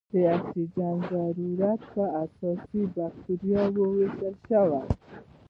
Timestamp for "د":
0.13-0.15, 1.11-1.13